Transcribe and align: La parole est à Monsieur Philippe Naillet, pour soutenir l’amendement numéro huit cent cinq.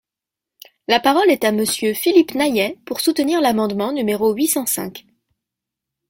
La 0.87 0.99
parole 0.99 1.29
est 1.29 1.43
à 1.43 1.51
Monsieur 1.51 1.93
Philippe 1.93 2.33
Naillet, 2.33 2.79
pour 2.87 3.01
soutenir 3.01 3.39
l’amendement 3.39 3.91
numéro 3.91 4.33
huit 4.33 4.47
cent 4.47 4.65
cinq. 4.65 5.05